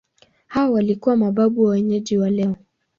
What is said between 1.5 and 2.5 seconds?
wa wenyeji wa